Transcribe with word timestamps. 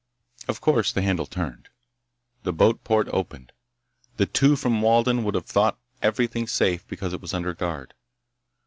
Of 0.47 0.61
course 0.61 0.91
the 0.91 1.03
handle 1.03 1.27
turned. 1.27 1.69
The 2.41 2.51
boat 2.51 2.83
port 2.83 3.07
opened. 3.13 3.51
The 4.17 4.25
two 4.25 4.55
from 4.55 4.81
Walden 4.81 5.23
would 5.23 5.35
have 5.35 5.45
thought 5.45 5.77
everything 6.01 6.47
safe 6.47 6.87
because 6.87 7.13
it 7.13 7.21
was 7.21 7.35
under 7.35 7.53
guard. 7.53 7.93